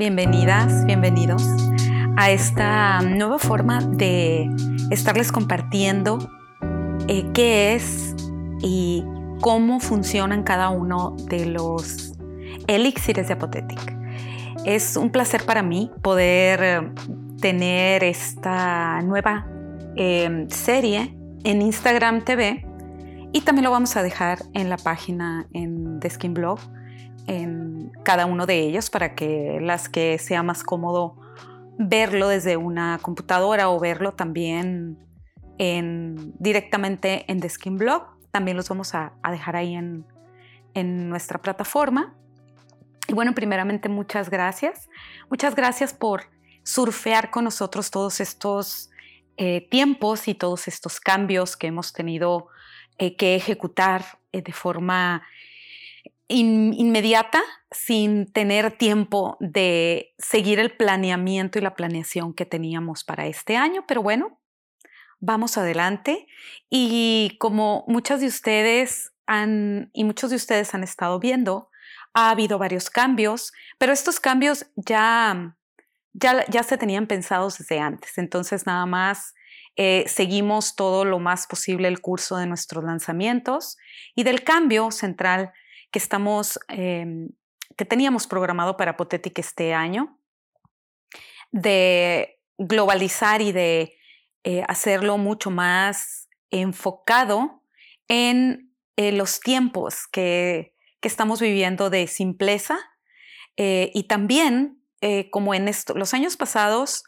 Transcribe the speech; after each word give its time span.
bienvenidas, 0.00 0.86
bienvenidos 0.86 1.44
a 2.16 2.30
esta 2.30 3.02
nueva 3.02 3.38
forma 3.38 3.82
de 3.82 4.48
estarles 4.90 5.30
compartiendo 5.30 6.18
eh, 7.06 7.26
qué 7.34 7.74
es 7.74 8.16
y 8.62 9.04
cómo 9.42 9.78
funcionan 9.78 10.42
cada 10.42 10.70
uno 10.70 11.14
de 11.28 11.44
los 11.44 12.14
elixires 12.66 13.28
de 13.28 13.34
Apotetic. 13.34 13.94
Es 14.64 14.96
un 14.96 15.10
placer 15.10 15.44
para 15.44 15.62
mí 15.62 15.90
poder 16.00 16.60
eh, 16.62 16.92
tener 17.38 18.02
esta 18.02 19.02
nueva 19.02 19.46
em, 19.96 20.48
serie 20.48 21.14
en 21.44 21.60
Instagram 21.60 22.24
TV 22.24 22.66
y 23.32 23.42
también 23.42 23.64
lo 23.64 23.70
vamos 23.70 23.94
a 23.98 24.02
dejar 24.02 24.38
en 24.54 24.70
la 24.70 24.78
página 24.78 25.46
en 25.52 26.00
The 26.00 26.08
Skin 26.08 26.32
Blog 26.32 26.58
en 27.26 27.59
cada 28.02 28.26
uno 28.26 28.46
de 28.46 28.60
ellos 28.60 28.90
para 28.90 29.14
que 29.14 29.58
las 29.60 29.88
que 29.88 30.18
sea 30.18 30.42
más 30.42 30.62
cómodo 30.62 31.16
verlo 31.78 32.28
desde 32.28 32.56
una 32.56 32.98
computadora 33.00 33.70
o 33.70 33.80
verlo 33.80 34.12
también 34.12 34.98
en, 35.58 36.34
directamente 36.38 37.24
en 37.30 37.40
The 37.40 37.48
Skin 37.48 37.76
Blog. 37.76 38.04
También 38.30 38.56
los 38.56 38.68
vamos 38.68 38.94
a, 38.94 39.12
dejar 39.30 39.56
ahí 39.56 39.74
en, 39.74 40.04
en 40.74 41.08
nuestra 41.08 41.40
plataforma. 41.40 42.14
Y 43.08 43.14
bueno, 43.14 43.34
primeramente 43.34 43.88
muchas 43.88 44.30
gracias. 44.30 44.88
Muchas 45.30 45.54
gracias 45.54 45.92
por 45.92 46.24
surfear 46.62 47.30
con 47.30 47.44
nosotros 47.44 47.90
todos 47.90 48.20
estos 48.20 48.90
eh, 49.36 49.66
tiempos 49.70 50.28
y 50.28 50.34
todos 50.34 50.68
estos 50.68 51.00
cambios 51.00 51.56
que 51.56 51.68
hemos 51.68 51.94
tenido 51.94 52.48
eh, 52.98 53.16
que 53.16 53.34
ejecutar 53.34 54.04
eh, 54.32 54.42
de 54.42 54.52
forma 54.52 55.22
inmediata 56.30 57.42
sin 57.70 58.32
tener 58.32 58.72
tiempo 58.72 59.36
de 59.40 60.14
seguir 60.18 60.58
el 60.58 60.76
planeamiento 60.76 61.58
y 61.58 61.62
la 61.62 61.74
planeación 61.74 62.34
que 62.34 62.46
teníamos 62.46 63.04
para 63.04 63.26
este 63.26 63.56
año, 63.56 63.84
pero 63.86 64.02
bueno, 64.02 64.40
vamos 65.18 65.58
adelante. 65.58 66.26
Y 66.68 67.36
como 67.38 67.84
muchas 67.86 68.20
de 68.20 68.26
ustedes 68.26 69.12
han 69.26 69.90
y 69.92 70.04
muchos 70.04 70.30
de 70.30 70.36
ustedes 70.36 70.74
han 70.74 70.82
estado 70.82 71.18
viendo, 71.20 71.68
ha 72.14 72.30
habido 72.30 72.58
varios 72.58 72.90
cambios, 72.90 73.52
pero 73.78 73.92
estos 73.92 74.18
cambios 74.18 74.66
ya 74.76 75.56
ya, 76.12 76.44
ya 76.46 76.64
se 76.64 76.76
tenían 76.76 77.06
pensados 77.06 77.58
desde 77.58 77.78
antes, 77.78 78.18
entonces 78.18 78.66
nada 78.66 78.84
más 78.84 79.32
eh, 79.76 80.04
seguimos 80.08 80.74
todo 80.74 81.04
lo 81.04 81.18
más 81.18 81.46
posible 81.46 81.88
el 81.88 82.00
curso 82.00 82.36
de 82.36 82.46
nuestros 82.46 82.84
lanzamientos. 82.84 83.78
Y 84.14 84.24
del 84.24 84.42
cambio 84.42 84.90
central 84.90 85.52
que 85.90 85.98
estamos, 85.98 86.58
em, 86.68 87.30
que 87.76 87.84
teníamos 87.84 88.26
programado 88.26 88.76
para 88.76 88.92
Apotetic 88.92 89.38
este 89.38 89.74
año, 89.74 90.18
de 91.52 92.40
globalizar 92.58 93.40
y 93.42 93.52
de 93.52 93.96
eh, 94.44 94.62
hacerlo 94.68 95.18
mucho 95.18 95.50
más 95.50 96.28
enfocado 96.50 97.62
en 98.08 98.74
eh, 98.96 99.12
los 99.12 99.40
tiempos 99.40 100.06
que, 100.10 100.74
que, 101.00 101.08
estamos 101.08 101.40
viviendo 101.40 101.90
de 101.90 102.06
simpleza 102.06 102.78
eh, 103.56 103.90
y 103.94 104.04
también, 104.04 104.82
como 105.30 105.54
en 105.54 105.68
esto, 105.68 105.94
los 105.94 106.12
años 106.12 106.36
pasados, 106.36 107.04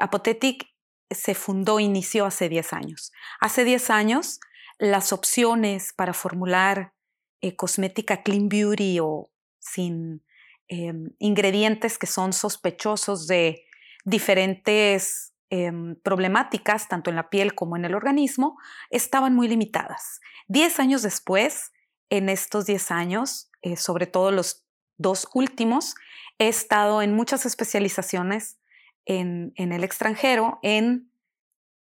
Apotetic 0.00 0.66
se 1.10 1.34
fundó, 1.34 1.78
inició 1.78 2.26
hace 2.26 2.48
10 2.48 2.72
años. 2.72 3.12
Hace 3.40 3.64
10 3.64 3.90
años, 3.90 4.40
las 4.78 5.12
opciones 5.12 5.92
para 5.92 6.12
formular 6.12 6.92
eh, 7.40 7.56
cosmética 7.56 8.22
clean 8.22 8.48
beauty 8.48 8.98
o 9.00 9.30
sin 9.58 10.24
em, 10.68 11.10
ingredientes 11.18 11.98
que 11.98 12.06
son 12.06 12.32
sospechosos 12.32 13.26
de 13.26 13.64
diferentes 14.04 15.32
em, 15.50 15.96
problemáticas, 15.96 16.88
tanto 16.88 17.10
en 17.10 17.16
la 17.16 17.28
piel 17.28 17.54
como 17.54 17.76
en 17.76 17.84
el 17.84 17.94
organismo, 17.94 18.58
estaban 18.90 19.34
muy 19.34 19.48
limitadas. 19.48 20.20
Diez 20.48 20.78
años 20.78 21.02
después, 21.02 21.72
en 22.08 22.28
estos 22.28 22.66
diez 22.66 22.90
años, 22.90 23.50
eh, 23.62 23.76
sobre 23.76 24.06
todo 24.06 24.30
los 24.30 24.66
dos 24.96 25.28
últimos, 25.34 25.94
he 26.38 26.48
estado 26.48 27.02
en 27.02 27.14
muchas 27.14 27.46
especializaciones 27.46 28.58
en, 29.06 29.52
en 29.56 29.72
el 29.72 29.82
extranjero 29.82 30.58
en 30.62 31.10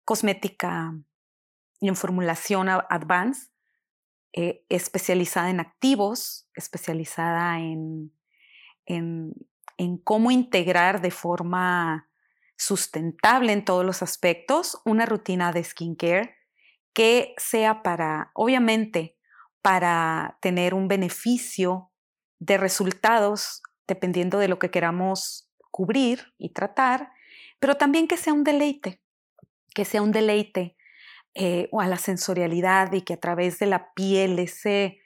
cosmética 0.06 0.94
y 1.80 1.90
en 1.90 1.96
formulación 1.96 2.70
advanced 2.70 3.50
eh, 4.34 4.64
especializada 4.70 5.50
en 5.50 5.60
activos, 5.60 6.48
especializada 6.56 7.60
en, 7.60 8.12
en, 8.86 9.34
cómo 10.04 10.32
integrar 10.32 11.02
de 11.02 11.12
forma 11.12 12.10
sustentable 12.56 13.52
en 13.54 13.66
todos 13.66 13.86
los 13.86 14.02
aspectos 14.02 14.82
una 14.86 15.06
rutina 15.06 15.52
de 15.52 15.64
skincare 15.64 16.36
que 16.94 17.34
sea 17.38 17.84
para, 17.84 18.32
obviamente, 18.34 19.18
para 19.62 20.38
tener 20.42 20.74
un 20.74 20.88
beneficio 20.88 21.92
de 22.40 22.58
resultados 22.58 23.62
dependiendo 23.88 24.40
de 24.40 24.48
lo 24.48 24.60
que 24.60 24.72
queramos 24.72 25.50
cubrir 25.72 26.34
y 26.38 26.54
tratar, 26.54 27.12
pero 27.60 27.76
también 27.76 28.08
que 28.08 28.18
sea 28.18 28.34
un 28.34 28.44
deleite, 28.44 29.02
que 29.74 29.86
sea 29.86 30.02
un 30.02 30.12
deleite 30.12 30.77
eh, 31.40 31.70
o 31.72 31.82
a 31.82 31.88
la 31.88 31.98
sensorialidad 31.98 32.92
y 32.94 33.02
que 33.02 33.14
a 33.14 33.20
través 33.20 33.60
de 33.60 33.68
la 33.68 33.94
piel, 33.94 34.40
ese 34.40 35.04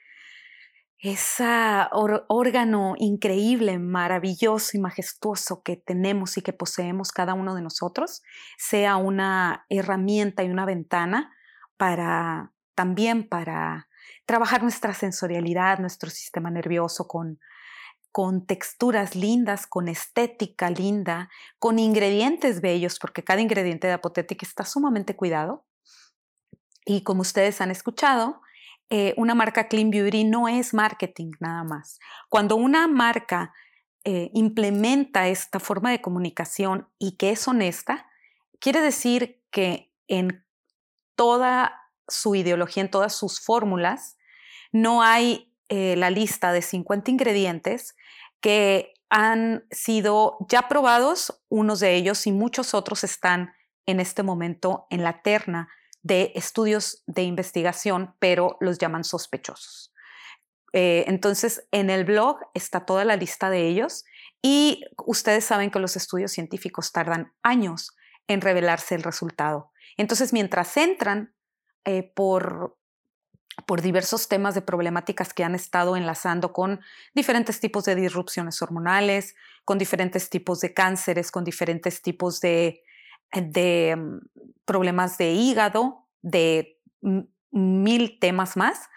órgano 1.90 2.94
increíble, 2.96 3.78
maravilloso 3.78 4.78
y 4.78 4.80
majestuoso 4.80 5.62
que 5.62 5.76
tenemos 5.76 6.38
y 6.38 6.42
que 6.42 6.54
poseemos 6.54 7.12
cada 7.12 7.34
uno 7.34 7.54
de 7.54 7.60
nosotros, 7.60 8.22
sea 8.56 8.96
una 8.96 9.66
herramienta 9.68 10.42
y 10.42 10.48
una 10.48 10.64
ventana 10.64 11.36
para 11.76 12.54
también 12.74 13.28
para 13.28 13.90
trabajar 14.24 14.62
nuestra 14.62 14.94
sensorialidad, 14.94 15.80
nuestro 15.80 16.08
sistema 16.08 16.50
nervioso 16.50 17.06
con, 17.08 17.40
con 18.10 18.46
texturas 18.46 19.14
lindas, 19.14 19.66
con 19.66 19.86
estética 19.86 20.70
linda, 20.70 21.28
con 21.58 21.78
ingredientes 21.78 22.62
bellos, 22.62 22.98
porque 22.98 23.22
cada 23.22 23.42
ingrediente 23.42 23.86
de 23.86 23.92
Apotetic 23.92 24.42
está 24.44 24.64
sumamente 24.64 25.14
cuidado 25.14 25.66
y 26.84 27.02
como 27.02 27.22
ustedes 27.22 27.60
han 27.60 27.70
escuchado, 27.70 28.40
eh, 28.90 29.14
una 29.16 29.34
marca 29.34 29.68
Clean 29.68 29.90
Beauty 29.90 30.24
no 30.24 30.48
es 30.48 30.74
marketing 30.74 31.32
nada 31.40 31.64
más. 31.64 31.98
Cuando 32.28 32.56
una 32.56 32.88
marca 32.88 33.54
eh, 34.04 34.30
implementa 34.34 35.28
esta 35.28 35.60
forma 35.60 35.90
de 35.90 36.02
comunicación 36.02 36.88
y 36.98 37.16
que 37.16 37.30
es 37.30 37.46
honesta, 37.48 38.06
quiere 38.58 38.80
decir 38.80 39.40
que 39.50 39.92
en 40.08 40.44
toda 41.16 41.80
su 42.08 42.34
ideología, 42.34 42.82
en 42.82 42.90
todas 42.90 43.14
sus 43.14 43.40
fórmulas, 43.40 44.18
no 44.72 45.02
hay 45.02 45.54
eh, 45.68 45.96
la 45.96 46.10
lista 46.10 46.52
de 46.52 46.62
50 46.62 47.10
ingredientes 47.10 47.96
que 48.40 48.92
han 49.08 49.64
sido 49.70 50.36
ya 50.48 50.68
probados, 50.68 51.42
unos 51.48 51.80
de 51.80 51.94
ellos 51.94 52.26
y 52.26 52.32
muchos 52.32 52.74
otros 52.74 53.04
están 53.04 53.54
en 53.86 54.00
este 54.00 54.22
momento 54.22 54.86
en 54.90 55.02
la 55.02 55.22
terna 55.22 55.68
de 56.02 56.32
estudios 56.34 57.02
de 57.06 57.22
investigación, 57.22 58.14
pero 58.18 58.56
los 58.60 58.78
llaman 58.78 59.04
sospechosos. 59.04 59.92
Eh, 60.72 61.04
entonces, 61.06 61.66
en 61.70 61.90
el 61.90 62.04
blog 62.04 62.38
está 62.54 62.84
toda 62.86 63.04
la 63.04 63.16
lista 63.16 63.50
de 63.50 63.68
ellos 63.68 64.04
y 64.40 64.84
ustedes 65.06 65.44
saben 65.44 65.70
que 65.70 65.78
los 65.78 65.96
estudios 65.96 66.32
científicos 66.32 66.92
tardan 66.92 67.32
años 67.42 67.94
en 68.26 68.40
revelarse 68.40 68.94
el 68.94 69.02
resultado. 69.02 69.70
Entonces, 69.96 70.32
mientras 70.32 70.76
entran 70.76 71.34
eh, 71.84 72.02
por, 72.14 72.78
por 73.66 73.82
diversos 73.82 74.28
temas 74.28 74.54
de 74.54 74.62
problemáticas 74.62 75.34
que 75.34 75.44
han 75.44 75.54
estado 75.54 75.96
enlazando 75.96 76.52
con 76.52 76.80
diferentes 77.14 77.60
tipos 77.60 77.84
de 77.84 77.94
disrupciones 77.94 78.62
hormonales, 78.62 79.36
con 79.64 79.78
diferentes 79.78 80.30
tipos 80.30 80.60
de 80.60 80.72
cánceres, 80.72 81.30
con 81.30 81.44
diferentes 81.44 82.02
tipos 82.02 82.40
de 82.40 82.82
de 83.32 83.96
mm, 83.96 84.18
problemas 84.64 85.18
de 85.18 85.32
hígado, 85.32 86.08
de 86.20 86.78
mil 87.50 88.18
temas 88.20 88.56
más, 88.56 88.88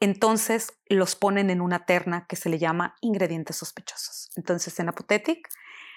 entonces 0.00 0.72
los 0.88 1.16
ponen 1.16 1.50
en 1.50 1.60
una 1.60 1.86
terna 1.86 2.26
que 2.26 2.36
se 2.36 2.48
le 2.48 2.58
llama 2.58 2.96
ingredientes 3.00 3.56
sospechosos. 3.56 4.30
Entonces 4.36 4.78
en 4.78 4.88
Apotetic 4.88 5.48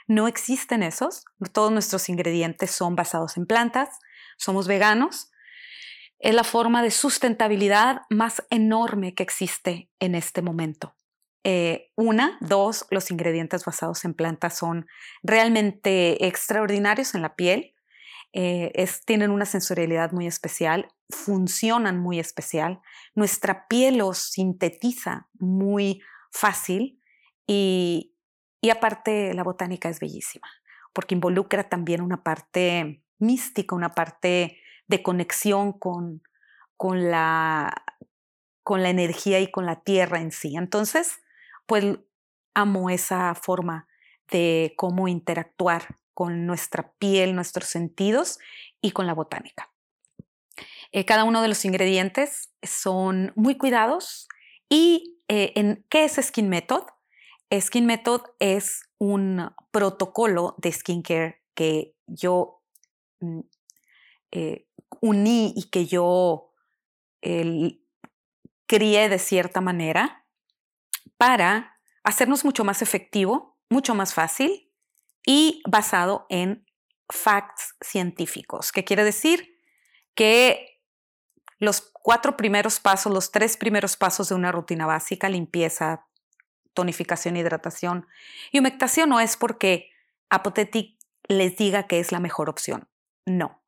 no 0.07 0.27
existen 0.27 0.83
esos, 0.83 1.25
todos 1.51 1.71
nuestros 1.71 2.09
ingredientes 2.09 2.71
son 2.71 2.95
basados 2.95 3.37
en 3.37 3.45
plantas, 3.45 3.89
somos 4.37 4.67
veganos, 4.67 5.31
es 6.19 6.33
la 6.33 6.43
forma 6.43 6.81
de 6.81 6.91
sustentabilidad 6.91 8.01
más 8.09 8.43
enorme 8.49 9.13
que 9.13 9.23
existe 9.23 9.89
en 9.99 10.15
este 10.15 10.41
momento. 10.41 10.95
Eh, 11.43 11.91
una, 11.95 12.37
dos, 12.41 12.85
los 12.91 13.11
ingredientes 13.11 13.63
basados 13.65 14.03
en 14.05 14.13
plantas 14.13 14.57
son 14.57 14.87
realmente 15.23 16.27
extraordinarios 16.27 17.15
en 17.15 17.21
la 17.21 17.35
piel. 17.35 17.75
Eh, 18.33 18.85
tienen 19.05 19.31
una 19.31 19.45
sensorialidad 19.45 20.11
muy 20.11 20.27
especial, 20.27 20.87
funcionan 21.09 21.99
muy 21.99 22.19
especial. 22.19 22.81
Nuestra 23.15 23.67
piel 23.67 23.97
los 23.97 24.17
sintetiza 24.17 25.29
muy 25.39 26.01
fácil 26.31 26.99
y, 27.47 28.13
Y 28.61 28.69
aparte, 28.71 29.33
la 29.33 29.43
botánica 29.43 29.89
es 29.89 29.99
bellísima, 29.99 30.47
porque 30.93 31.15
involucra 31.15 31.69
también 31.69 32.01
una 32.01 32.23
parte 32.23 33.03
mística, 33.19 33.75
una 33.75 33.89
parte 33.95 34.57
de 34.87 35.01
conexión 35.01 35.71
con, 35.73 36.21
con, 36.77 37.09
la, 37.09 37.73
con 38.63 38.83
la 38.83 38.89
energía 38.89 39.39
y 39.39 39.49
con 39.51 39.65
la 39.65 39.81
tierra 39.81 40.19
en 40.19 40.31
sí. 40.31 40.55
Entonces, 40.57 41.19
pues 41.69 41.85
amo 42.55 42.89
esa 42.89 43.35
forma 43.35 43.87
de 44.31 44.73
cómo 44.75 45.07
interactuar 45.07 45.99
con 46.15 46.47
nuestra 46.47 46.93
piel, 46.97 47.35
nuestros 47.35 47.69
sentidos 47.69 48.39
y 48.81 48.91
con 48.91 49.05
la 49.05 49.13
botánica. 49.13 49.71
Eh, 50.91 51.05
cada 51.05 51.23
uno 51.23 51.43
de 51.43 51.47
los 51.47 51.63
ingredientes 51.65 52.51
son 52.63 53.31
muy 53.35 53.55
cuidados. 53.55 54.27
¿Y 54.67 55.19
eh, 55.27 55.53
en, 55.55 55.85
qué 55.89 56.05
es 56.05 56.13
Skin 56.19 56.49
Method? 56.49 56.83
Skin 57.57 57.85
Method 57.85 58.21
es 58.39 58.89
un 58.97 59.51
protocolo 59.69 60.55
de 60.57 60.71
skincare 60.71 61.43
que 61.53 61.95
yo 62.07 62.63
mm, 63.19 63.41
eh, 64.31 64.65
uní 65.01 65.53
y 65.55 65.69
que 65.69 65.85
yo 65.85 66.47
crié 68.65 69.09
de 69.09 69.19
cierta 69.19 69.61
manera 69.61 70.19
para 71.17 71.79
hacernos 72.03 72.45
mucho 72.45 72.63
más 72.63 72.81
efectivo, 72.81 73.57
mucho 73.69 73.95
más 73.95 74.13
fácil 74.13 74.71
y 75.25 75.61
basado 75.67 76.25
en 76.29 76.65
facts 77.09 77.75
científicos, 77.81 78.71
que 78.71 78.83
quiere 78.83 79.03
decir 79.03 79.57
que 80.15 80.81
los 81.57 81.81
cuatro 81.81 82.37
primeros 82.37 82.79
pasos, 82.79 83.11
los 83.11 83.31
tres 83.31 83.57
primeros 83.57 83.97
pasos 83.97 84.29
de 84.29 84.35
una 84.35 84.51
rutina 84.51 84.85
básica, 84.85 85.27
limpieza, 85.29 86.07
tonificación, 86.73 87.35
hidratación 87.35 88.07
y 88.51 88.59
humectación, 88.59 89.09
no 89.09 89.19
es 89.19 89.35
porque 89.37 89.91
Apothetic 90.29 90.97
les 91.27 91.57
diga 91.57 91.87
que 91.87 91.99
es 91.99 92.11
la 92.11 92.19
mejor 92.19 92.49
opción. 92.49 92.87
No. 93.25 93.61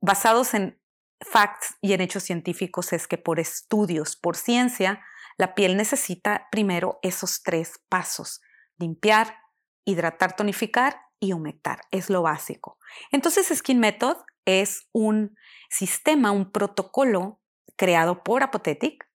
Basados 0.00 0.54
en 0.54 0.80
facts 1.20 1.76
y 1.80 1.92
en 1.92 2.00
hechos 2.00 2.22
científicos 2.24 2.92
es 2.92 3.06
que 3.06 3.18
por 3.18 3.40
estudios, 3.40 4.16
por 4.16 4.36
ciencia, 4.36 5.02
la 5.38 5.54
piel 5.54 5.76
necesita 5.76 6.48
primero 6.50 6.98
esos 7.02 7.42
tres 7.42 7.80
pasos. 7.88 8.40
Limpiar, 8.76 9.36
hidratar, 9.84 10.34
tonificar 10.34 11.00
y 11.20 11.32
humectar. 11.32 11.80
Es 11.92 12.10
lo 12.10 12.22
básico. 12.22 12.78
Entonces, 13.12 13.46
Skin 13.56 13.78
Method 13.78 14.16
es 14.44 14.88
un 14.92 15.36
sistema, 15.70 16.32
un 16.32 16.50
protocolo 16.50 17.40
creado 17.76 18.24
por 18.24 18.42
Apothetic 18.42 19.08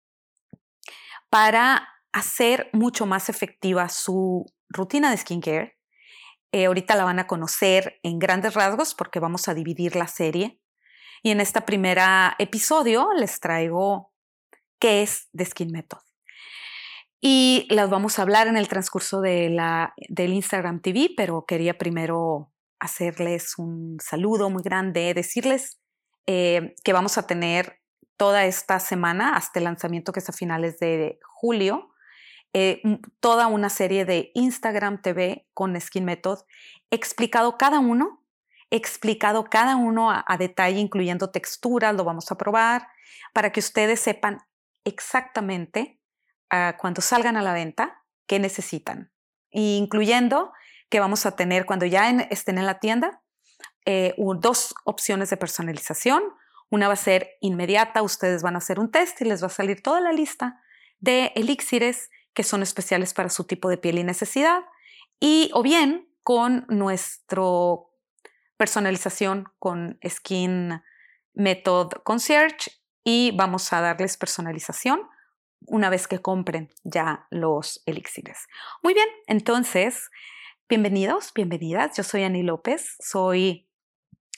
para 1.29 1.89
hacer 2.13 2.69
mucho 2.71 3.05
más 3.05 3.27
efectiva 3.27 3.89
su 3.89 4.45
rutina 4.69 5.11
de 5.11 5.17
skincare. 5.17 5.77
Eh, 6.53 6.67
ahorita 6.67 6.95
la 6.95 7.03
van 7.03 7.19
a 7.19 7.27
conocer 7.27 7.99
en 8.03 8.19
grandes 8.19 8.53
rasgos 8.53 8.95
porque 8.95 9.19
vamos 9.19 9.47
a 9.47 9.53
dividir 9.53 9.95
la 9.95 10.07
serie. 10.07 10.61
Y 11.21 11.31
en 11.31 11.41
este 11.41 11.59
primer 11.61 11.97
episodio 12.37 13.09
les 13.13 13.39
traigo 13.39 14.13
qué 14.79 15.01
es 15.01 15.29
The 15.35 15.45
Skin 15.45 15.71
Method. 15.71 16.12
Y 17.25 17.67
las 17.69 17.89
vamos 17.89 18.19
a 18.19 18.23
hablar 18.23 18.47
en 18.47 18.57
el 18.57 18.67
transcurso 18.67 19.21
de 19.21 19.49
la, 19.49 19.93
del 20.09 20.33
Instagram 20.33 20.81
TV, 20.81 21.11
pero 21.15 21.45
quería 21.45 21.77
primero 21.77 22.51
hacerles 22.81 23.57
un 23.57 23.97
saludo 24.01 24.49
muy 24.49 24.61
grande, 24.61 25.13
decirles 25.13 25.79
eh, 26.27 26.75
que 26.83 26.91
vamos 26.91 27.17
a 27.17 27.25
tener 27.25 27.79
toda 28.17 28.43
esta 28.43 28.77
semana 28.81 29.37
hasta 29.37 29.59
el 29.59 29.63
lanzamiento 29.63 30.11
que 30.11 30.19
es 30.19 30.27
a 30.27 30.33
finales 30.33 30.79
de 30.79 31.17
julio, 31.23 31.93
eh, 32.51 32.81
toda 33.21 33.47
una 33.47 33.69
serie 33.69 34.03
de 34.03 34.31
Instagram 34.33 35.01
TV 35.01 35.47
con 35.53 35.79
Skin 35.79 36.03
Method, 36.03 36.39
explicado 36.91 37.57
cada 37.57 37.79
uno, 37.79 38.21
explicado 38.69 39.45
cada 39.45 39.77
uno 39.77 40.11
a, 40.11 40.37
detalle, 40.37 40.79
incluyendo 40.79 41.31
texturas, 41.31 41.95
lo 41.95 42.03
vamos 42.03 42.29
a 42.33 42.37
probar, 42.37 42.85
para 43.31 43.53
que 43.53 43.61
ustedes 43.61 44.01
sepan 44.01 44.39
exactamente 44.83 46.01
cuando 46.79 47.01
salgan 47.01 47.38
a 47.38 47.41
la 47.41 47.53
venta 47.53 48.03
qué 48.27 48.39
necesitan, 48.39 49.11
incluyendo 49.51 50.53
que 50.89 51.00
vamos 51.00 51.25
a 51.25 51.35
tener 51.35 51.65
cuando 51.65 51.85
ya 51.85 52.09
estén 52.29 52.57
en 52.57 52.65
la 52.65 52.79
tienda, 52.79 53.21
eh, 53.85 54.13
dos 54.38 54.75
opciones 54.85 55.29
de 55.29 55.38
personalización. 55.38 56.23
Una 56.69 56.88
va 56.88 56.94
a 56.94 56.97
ser 56.97 57.31
inmediata, 57.41 58.01
ustedes 58.01 58.44
van 58.44 58.55
a 58.55 58.59
hacer 58.59 58.79
un 58.79 58.91
test 58.91 59.19
y 59.21 59.25
les 59.25 59.41
va 59.41 59.47
a 59.47 59.50
salir 59.50 59.81
toda 59.81 60.00
la 60.00 60.11
lista 60.11 60.61
de 61.00 61.31
elixires 61.35 62.09
que 62.33 62.44
son 62.44 62.61
especiales 62.63 63.13
para 63.13 63.29
su 63.29 63.44
tipo 63.44 63.69
de 63.69 63.77
piel 63.77 63.99
y 63.99 64.03
necesidad, 64.03 64.63
y 65.19 65.51
o 65.53 65.61
bien 65.61 66.09
con 66.23 66.65
nuestro 66.69 67.91
personalización 68.57 69.45
con 69.59 69.99
Skin 70.07 70.81
Method 71.33 71.89
Concierge 72.03 72.71
y 73.03 73.31
vamos 73.35 73.73
a 73.73 73.81
darles 73.81 74.17
personalización 74.17 75.01
una 75.68 75.89
vez 75.89 76.07
que 76.07 76.19
compren 76.19 76.69
ya 76.83 77.27
los 77.30 77.81
elixires. 77.86 78.48
Muy 78.81 78.94
bien, 78.94 79.07
entonces, 79.27 80.10
bienvenidos, 80.69 81.31
bienvenidas. 81.33 81.95
Yo 81.98 82.04
soy 82.04 82.24
Ani 82.24 82.44
López, 82.44 82.95
soy 83.00 83.68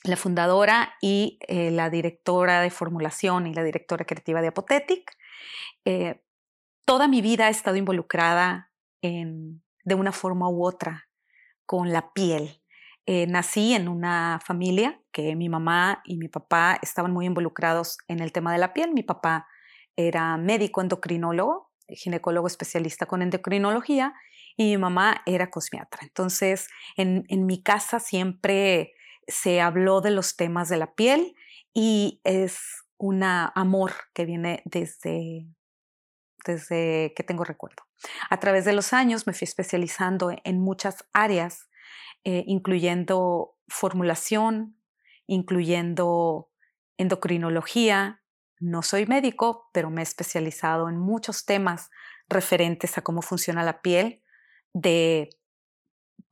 la 0.03 0.17
fundadora 0.17 0.95
y 1.01 1.39
eh, 1.47 1.71
la 1.71 1.89
directora 1.89 2.61
de 2.61 2.69
formulación 2.69 3.47
y 3.47 3.53
la 3.53 3.63
directora 3.63 4.05
creativa 4.05 4.41
de 4.41 4.49
Apothetic. 4.49 5.11
Eh, 5.83 6.21
toda 6.85 7.07
mi 7.07 7.21
vida 7.21 7.47
he 7.47 7.51
estado 7.51 7.77
involucrada 7.77 8.71
en, 9.01 9.63
de 9.83 9.95
una 9.95 10.11
forma 10.11 10.49
u 10.49 10.65
otra 10.65 11.09
con 11.65 11.91
la 11.91 12.13
piel. 12.13 12.61
Eh, 13.07 13.27
nací 13.27 13.73
en 13.73 13.87
una 13.87 14.39
familia 14.43 14.99
que 15.11 15.35
mi 15.35 15.47
mamá 15.49 16.01
y 16.05 16.17
mi 16.17 16.27
papá 16.27 16.79
estaban 16.81 17.11
muy 17.11 17.25
involucrados 17.25 17.97
en 18.07 18.19
el 18.19 18.31
tema 18.31 18.51
de 18.51 18.57
la 18.57 18.73
piel. 18.73 18.93
Mi 18.93 19.03
papá 19.03 19.47
era 19.95 20.37
médico 20.37 20.81
endocrinólogo, 20.81 21.71
ginecólogo 21.87 22.47
especialista 22.47 23.05
con 23.05 23.21
endocrinología 23.21 24.13
y 24.57 24.65
mi 24.65 24.77
mamá 24.77 25.21
era 25.25 25.49
cosmiatra. 25.49 26.01
Entonces, 26.03 26.67
en, 26.97 27.25
en 27.27 27.45
mi 27.45 27.61
casa 27.61 27.99
siempre 27.99 28.93
se 29.27 29.61
habló 29.61 30.01
de 30.01 30.11
los 30.11 30.35
temas 30.35 30.69
de 30.69 30.77
la 30.77 30.93
piel 30.95 31.35
y 31.73 32.21
es 32.23 32.59
un 32.97 33.23
amor 33.23 33.91
que 34.13 34.25
viene 34.25 34.61
desde 34.65 35.47
desde 36.45 37.13
que 37.15 37.23
tengo 37.23 37.43
recuerdo. 37.43 37.83
A 38.29 38.39
través 38.39 38.65
de 38.65 38.73
los 38.73 38.93
años 38.93 39.27
me 39.27 39.33
fui 39.33 39.45
especializando 39.45 40.31
en 40.43 40.61
muchas 40.61 41.05
áreas, 41.11 41.69
eh, 42.23 42.43
incluyendo 42.47 43.57
formulación, 43.67 44.79
incluyendo 45.27 46.51
endocrinología. 46.97 48.21
No 48.65 48.81
soy 48.81 49.05
médico, 49.05 49.69
pero 49.73 49.91
me 49.91 50.01
he 50.01 50.03
especializado 50.03 50.89
en 50.89 50.97
muchos 50.97 51.45
temas 51.45 51.91
referentes 52.27 52.97
a 52.97 53.03
cómo 53.03 53.21
funciona 53.21 53.61
la 53.61 53.83
piel 53.83 54.23
de 54.73 55.29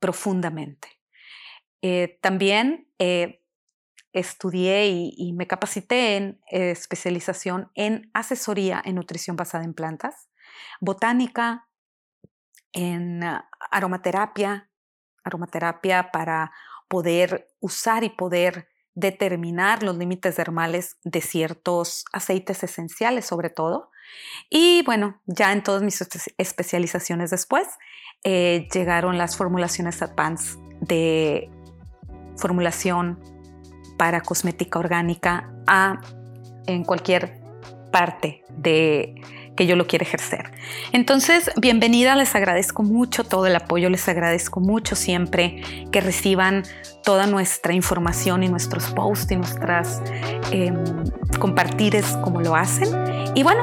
profundamente. 0.00 0.88
Eh, 1.80 2.18
también 2.20 2.90
eh, 2.98 3.44
estudié 4.12 4.88
y, 4.88 5.32
me 5.34 5.46
capacité 5.46 6.16
en 6.16 6.40
especialización 6.48 7.70
en 7.76 8.10
asesoría 8.14 8.82
en 8.84 8.96
nutrición 8.96 9.36
basada 9.36 9.62
en 9.62 9.72
plantas, 9.72 10.28
botánica, 10.80 11.68
en 12.72 13.22
aromaterapia, 13.70 14.72
aromaterapia 15.22 16.10
para 16.10 16.50
poder 16.88 17.46
usar 17.60 18.02
y 18.02 18.10
poder 18.10 18.73
determinar 18.94 19.82
los 19.82 19.96
límites 19.96 20.36
dermales 20.36 20.96
de 21.04 21.20
ciertos 21.20 22.04
aceites 22.12 22.62
esenciales 22.62 23.26
sobre 23.26 23.50
todo. 23.50 23.90
Y 24.50 24.82
bueno, 24.84 25.20
ya 25.26 25.52
en 25.52 25.62
todas 25.62 25.82
mis 25.82 26.04
especializaciones 26.38 27.30
después 27.30 27.66
eh, 28.22 28.68
llegaron 28.72 29.18
las 29.18 29.36
formulaciones 29.36 30.02
advanced 30.02 30.58
de 30.80 31.50
formulación 32.36 33.20
para 33.96 34.20
cosmética 34.20 34.78
orgánica 34.78 35.52
a 35.66 36.00
en 36.66 36.84
cualquier 36.84 37.40
parte 37.92 38.44
de 38.56 39.14
que 39.56 39.66
yo 39.66 39.76
lo 39.76 39.86
quiera 39.86 40.04
ejercer. 40.04 40.50
Entonces, 40.92 41.50
bienvenida, 41.56 42.16
les 42.16 42.34
agradezco 42.34 42.82
mucho 42.82 43.24
todo 43.24 43.46
el 43.46 43.56
apoyo, 43.56 43.88
les 43.88 44.08
agradezco 44.08 44.60
mucho 44.60 44.96
siempre 44.96 45.62
que 45.92 46.00
reciban 46.00 46.64
toda 47.02 47.26
nuestra 47.26 47.74
información 47.74 48.42
y 48.42 48.48
nuestros 48.48 48.86
posts 48.86 49.30
y 49.30 49.36
nuestras 49.36 50.02
eh, 50.50 50.72
compartires 51.38 52.06
como 52.22 52.40
lo 52.40 52.56
hacen. 52.56 52.88
Y 53.34 53.42
bueno, 53.42 53.62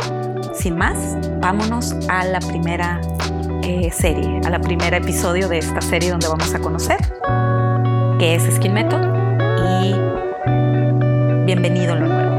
sin 0.54 0.78
más, 0.78 1.18
vámonos 1.40 1.96
a 2.08 2.26
la 2.26 2.40
primera 2.40 3.02
eh, 3.64 3.90
serie, 3.92 4.42
a 4.46 4.50
la 4.50 4.60
primera 4.60 4.98
episodio 4.98 5.50
de 5.50 5.58
esta 5.58 5.82
serie 5.82 6.12
donde 6.12 6.28
vamos 6.28 6.54
a 6.54 6.60
conocer 6.60 6.98
qué 8.20 8.36
es 8.36 8.44
Skin 8.56 8.74
Method 8.74 9.02
y 9.82 9.96
bienvenido 11.46 11.96
lo 11.96 12.08
nuevo. 12.08 12.31